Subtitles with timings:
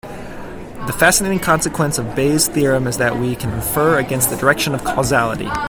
[0.87, 4.83] The fascinating consequence of Bayes' theorem is that we can infer against the direction of
[4.83, 5.47] causality.